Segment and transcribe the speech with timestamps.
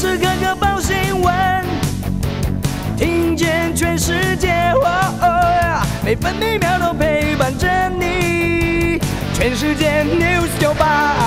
[0.00, 1.62] 时刻刻报新闻，
[2.96, 4.72] 听见全世界，
[6.02, 8.98] 每分每秒都陪伴着你。
[9.34, 11.18] 全世界 news 九八。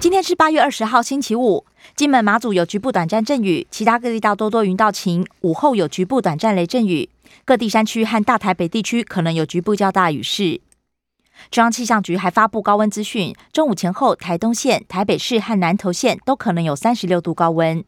[0.00, 1.64] 今天是八月二十号，星期五。
[1.94, 5.24] 金门、马祖有局部短暂阵雨，其他各地大多多云到晴。
[5.42, 7.08] 午后有局部短暂雷阵雨，
[7.44, 10.60] 各地山区和大台北地区可能有局部较大雨势。
[11.50, 17.84] 中央气象局还发布高温资讯，中午前后，台东县、台北市和南投县都可能有三十六度高温。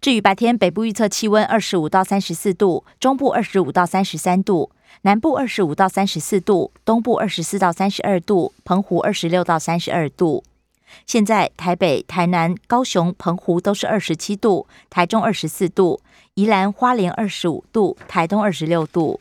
[0.00, 4.70] 至于白天，北部预测气温二十五到三十四度，中部二十五到三十三度，
[5.02, 10.44] 南部二十五到三十四度，东部二十四到三十二度，澎湖二十六到三十二度。
[11.06, 16.00] 现在台北、台南、高雄、澎湖都是二十七度，台中二十四度，
[16.34, 19.20] 宜兰花莲二十五度，台东二十六度。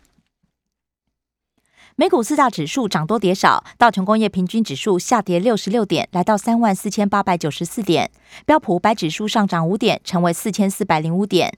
[1.96, 8.08] 美股四大指数涨多跌少，道琼工业平均指数下跌六十六点，来到三万四千八百九十四点；
[8.48, 11.52] 标普五百指数上涨五点，成为四千四百零五点；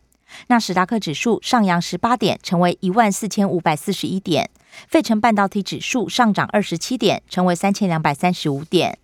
[0.47, 4.47] 纳斯达克指数上扬十八点，成为一万四千五百四十一点；
[4.89, 8.99] 费城半导体指数上涨二十七点，成为三千两百三十五点。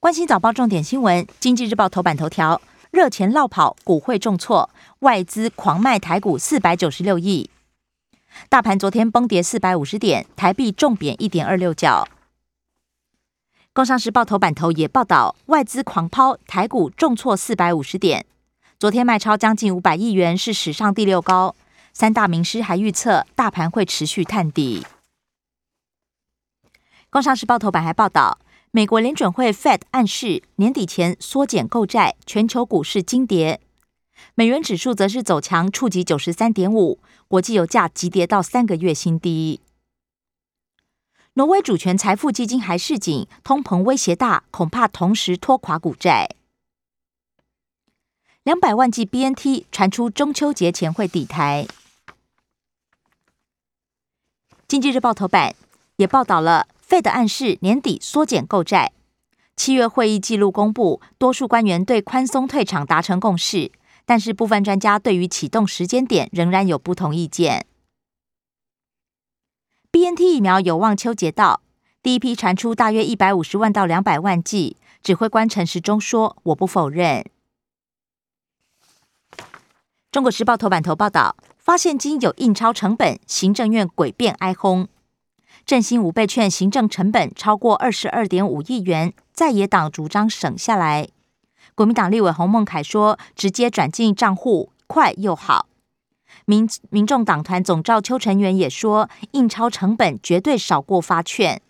[0.00, 7.50] 关心早报重点新闻，经济日报头版头条：热钱落跑，股汇重挫，外资狂卖台股四百九十六亿。
[8.48, 12.08] 大盘昨天崩跌四百五十点，台币重贬一点二六角。
[13.72, 18.24] 工商时报头版头也报道，外资狂抛台股重挫四百五十点，
[18.78, 21.54] 昨天卖超将近五百亿元，是史上第六高。
[21.92, 24.86] 三大名师还预测大盘会持续探底。
[27.10, 28.38] 工商时报头版还报道。
[28.70, 33.62] 美国联准会 Fed 暗示年底前缩减购债，全球股市惊跌，
[34.34, 39.60] 美元指数则是走强，触及九十三点五，国际油价急跌到三个月新低。
[41.34, 46.30] 挪威主权财富基金还示警，通膨威胁大，恐怕同时拖垮股债。
[48.42, 51.66] 两百万剂 BNT 传出中秋节前会抵台。
[54.66, 55.54] 经济日报头版
[55.96, 56.66] 也报道了。
[56.80, 58.92] 费的暗示年底缩减购债，
[59.54, 63.70] 七月会议记录公布，多数官员对宽松退场达成共识，
[64.08, 67.66] 但是部分专家对于启动时间点仍然有不同意见。
[69.90, 71.60] B N T 疫苗有望秋节到，
[72.02, 77.22] 第一批传出大约一百五十万到两百万剂，指挥官陈时中说：“我不否认。”
[80.10, 84.88] 中国时报头版头报道，发现金有印钞成本，行政院诡辩哀轰。
[85.66, 91.10] 振兴五倍券行政成本超过二十二点五亿元，在野党主张省下来。
[91.78, 95.68] 国民党立委洪孟凯说：“直接转进账户，快又好。”
[96.44, 101.62] 民民众党团总召邱成元也说：“印钞成本绝对少过发券。”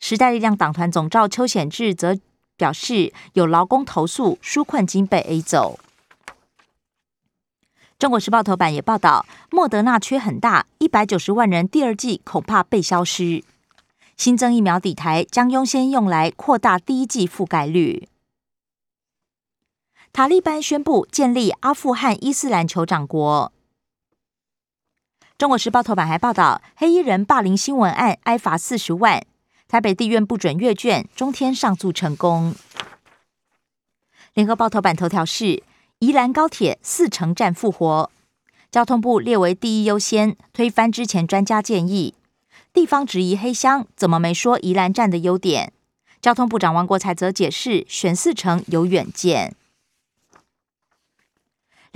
[0.00, 2.16] 时代力量党团总召邱显志则
[2.56, 5.78] 表示：“有劳工投诉纾困金被 A 走。”
[7.98, 13.44] 中国时报头版也报道，莫德纳缺很大，一百九十万人第二季恐怕被消失。
[14.16, 18.08] 新增疫苗底台将优先用来扩大第一季覆盖率。
[20.16, 23.52] 塔利班宣布建立阿富汗伊斯兰酋长国。
[25.36, 29.22] 中国时报头版还报道，黑衣人霸凌新闻案挨罚四十万，
[29.68, 32.54] 台北地院不准阅卷，中天上诉成功。
[34.32, 35.62] 联合报头版头条是。
[35.98, 38.10] 宜兰高铁四城站复活，
[38.70, 42.14] 交通部列为第一优先，推翻之前专家建议。
[42.72, 45.74] 地方质疑黑箱怎么没说宜兰站的优点？
[46.22, 49.54] 交通部长王国才则解释，选四城有远见。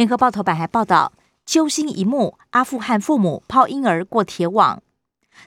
[0.00, 1.12] 联合报头版还报道，
[1.44, 4.83] 揪心一幕：阿富汗父母抛婴儿过铁网，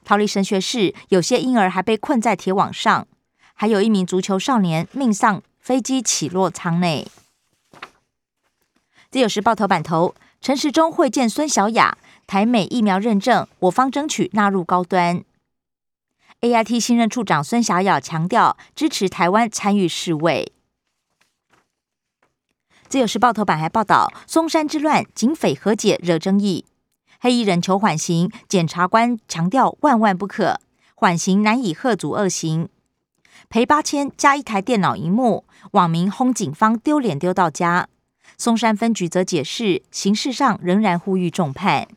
[0.05, 3.07] 逃离神学室，有些婴儿还被困在铁网上，
[3.55, 7.07] 还有一名足球少年命丧飞机起落舱内。
[9.09, 11.97] 自由时报头版头，陈时中会见孙小雅，
[12.27, 15.23] 台美疫苗认证，我方争取纳入高端。
[16.41, 20.51] A I T 新任处长孙小雅强调，支持台湾参与世卫。
[22.93, 26.63] 自由时报头版还报道，松山之乱，警匪和解惹争议，
[27.19, 30.59] 黑衣人求缓刑，检察官强调万万不可，
[30.93, 32.69] 缓刑难以贺阻恶行，
[33.49, 37.87] 赔八千加一台电脑荧幕，网民轰警方丢脸丢到家。
[38.37, 41.87] 松山分局则解释，形式上仍然呼吁重判。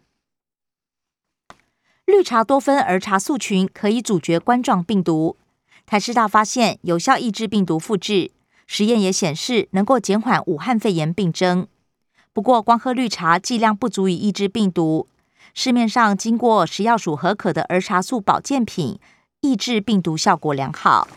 [2.06, 5.36] 绿茶多酚儿茶素群可以阻绝冠状病毒。
[5.84, 8.30] 台师大发现有效抑制病毒复制，
[8.66, 11.66] 实验也显示能够减缓武汉肺炎病征。
[12.32, 15.08] 不过，光喝绿茶剂量不足以抑制病毒。
[15.54, 18.98] 市面上经过食药署核可的儿茶素保健品，
[19.40, 21.08] 抑制病毒效果良好。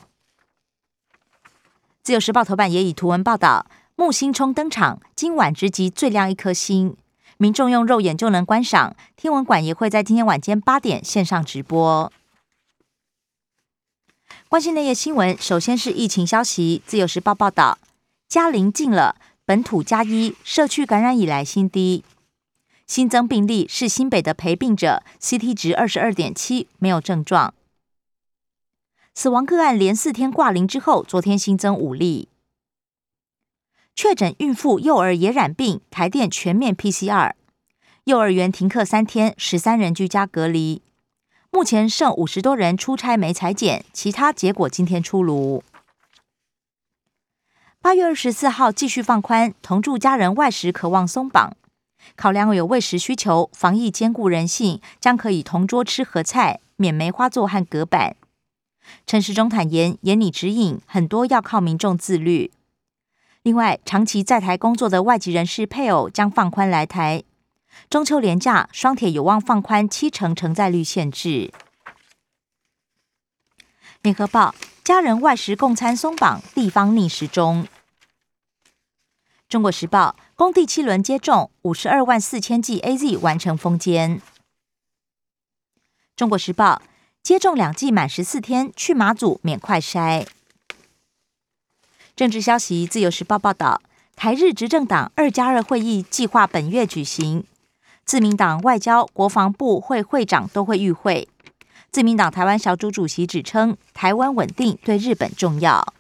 [2.02, 6.96] 自由时报头版也以图文报道，木星冲登场，今晚直击最亮一颗星，
[7.38, 8.96] 民众用肉眼就能观赏。
[9.18, 12.12] 天文馆也会在今天晚间八点线上直播。
[14.50, 16.82] 关心内页新闻，首先是疫情消息。
[16.88, 17.78] 自由时报报道，
[18.28, 19.16] 嘉陵进了
[19.46, 22.04] 本土加一，社区感染以来新低。
[22.88, 27.54] 新增病例是新北的陪病者，CT 值二十二点七，没有症状。
[29.14, 32.28] 死亡个案连四天挂零之后，昨天新增五例。
[33.96, 37.34] 确诊孕妇、幼儿也染病，台电全面 PCR。
[38.06, 40.82] 幼儿园停课三天，十三人居家隔离。
[41.52, 45.64] 目前剩五十多人出差没裁剪，其他结果今天出炉。
[47.82, 51.56] 八月二十四号继续放宽，同住家人外食渴望松绑。
[52.16, 58.16] 考量有喂食需求，防疫兼顾人性，将可以同桌吃合菜，免梅花座和隔板。
[59.08, 62.52] 陈时中坦言，严拟指引，很多要靠民众自律。
[63.42, 67.24] 另外，长期在台工作的外籍人士配偶将放宽来台。
[67.90, 71.52] 中秋连假，双铁有望放宽七成承载率限制。
[74.02, 77.68] 联合报，家人外食共餐松绑，地方逆时钟。
[79.48, 80.16] 中国时报。
[80.40, 84.22] 工地七轮接种五十二万四千剂 A Z 完成封监。
[86.16, 86.82] 中国时报
[87.22, 90.26] 接种两剂满十四天去马祖免快筛。
[92.16, 93.82] 政治消息，自由时报报道，
[94.16, 97.44] 台日执政党二加二会议计划本月举行，
[98.10, 101.30] 自民党外交、国防部会会长都会与会。
[101.92, 105.94] 自民党台湾小组主席指称，台湾稳定对日本重要。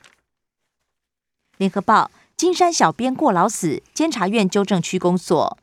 [1.57, 2.09] 联合报。
[2.35, 5.55] 金山小编过劳死，监察院纠正区公所。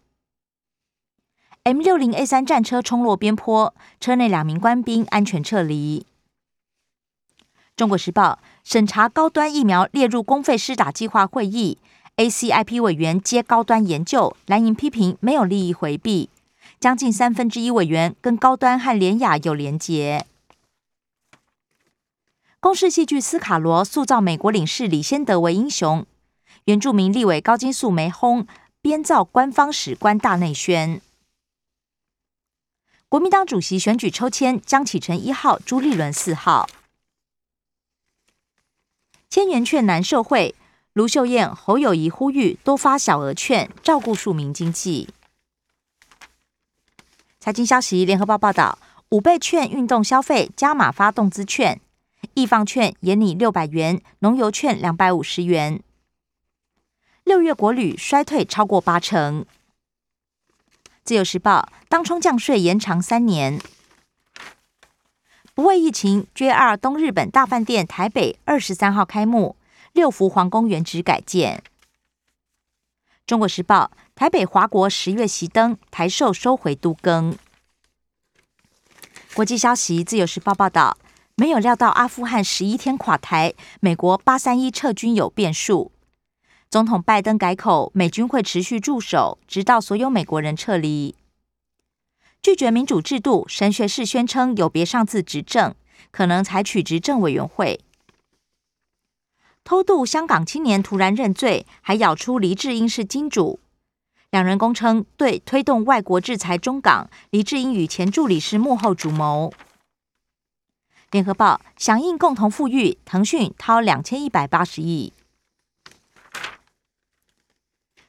[1.65, 6.07] M 六零 A 三战车冲落边坡，车内两名官兵安全撤离。
[7.75, 11.79] 中国时报审查高端疫苗列入公费施打计划会议
[12.19, 16.31] ，ACIP 委员接高端研究，蓝营批评没有利益回避，
[16.79, 20.27] 将近三分之一委员跟高端和联雅有连结。
[22.61, 26.05] 公式戏剧斯卡罗塑造美国领事李先德为英雄。
[26.65, 28.47] 原住民立委高金素梅轰
[28.81, 31.01] 编造官方史官大内宣。
[33.09, 36.69] 国民党主席选举抽签，江启臣一号，朱立伦四号。
[39.31, 40.57] 千元券难受贿，
[40.93, 45.09] 卢秀燕、侯友谊呼吁多发小额券，照顾庶民经济。
[47.47, 48.77] 财经消息，联合报报道，
[49.11, 51.81] 五倍券运动消费加码发动资券，
[52.35, 55.81] 易放券延拟六百元，农油券两百五十元。
[57.23, 59.47] 六月国旅衰退超过八成。
[61.05, 63.61] 自由时报当冲降税延长三年。
[65.55, 69.55] 不为疫情，JR 东日本大饭店台北二十三号开幕，
[69.93, 71.63] 六福皇宫原址改建。
[73.27, 77.37] 中国时报台北华国十月熄灯，台寿收回都更。
[79.35, 80.97] 国际消息，自由时报报道，
[81.35, 85.91] 没有料到阿富汗十一天垮台，美国八三一撤军有变数。
[86.71, 91.17] 总统拜登改口，美军会持续驻守，直到所有美国人撤离。
[92.41, 95.75] 拒绝民主制度，神学士宣称有别上次执政，
[96.13, 97.81] 可能采取执政委员会。
[99.67, 103.59] 偷渡香港青年突然认罪，还咬出黎智英是金主。
[104.31, 109.53] 两人供称对推动外国制裁中港，黎智英与前助理是幕后主谋。
[111.11, 115.13] 联合报响应共同富裕，腾讯掏两千一百八十亿。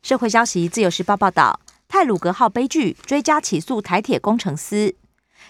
[0.04, 4.94] 社会消息，自由时报报道，泰鲁格号悲剧追加起诉台铁工程司，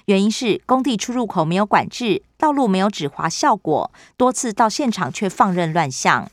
[0.05, 6.29] 原因是工地出入口没有管制，道路没有止滑效果，多次到现场却放任乱象。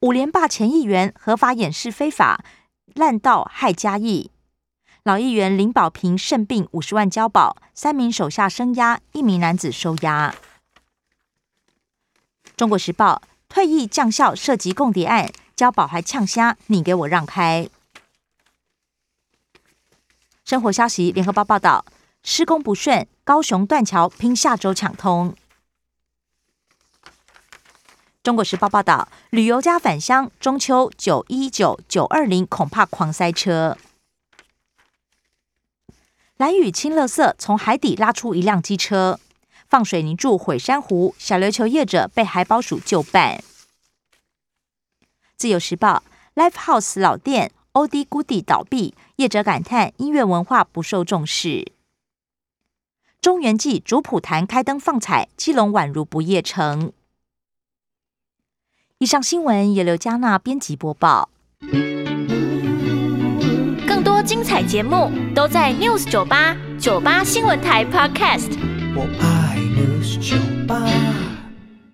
[0.00, 2.44] 五连霸前议员合法掩饰非法
[2.94, 4.30] 滥道害嘉义，
[5.02, 10.34] 老议员林宝平肾病五十万交保，三名手下生押，一名男子收押。
[12.56, 15.30] 中国时报退役将校涉及共谍案。
[15.56, 17.68] 交保还呛虾，你给我让开！
[20.48, 21.84] 生活消息，联合报报道，
[22.22, 25.36] 施工不顺，高雄断桥拼下周抢通。
[28.22, 33.76] 中国时报报道，旅游家返乡，中秋九一九九二零恐怕狂塞车。
[36.38, 39.20] 蓝雨清乐色从海底拉出一辆机车，
[39.68, 43.44] 放水泥柱毁珊瑚，小琉球业者被海保署就办。
[45.36, 46.02] 自由时报
[46.34, 51.72] ，Life House 老店 OD Goody 倒闭，业者感叹音乐文化不受重视。
[53.20, 56.92] 中原记主普坛开灯放彩，基隆宛如不夜城。
[58.98, 61.30] 以上新闻由刘嘉娜编辑播报。
[63.86, 68.58] 更多精彩节目都在 News 九八九八新闻台 Podcast。
[68.96, 71.07] 我爱 News 酒吧。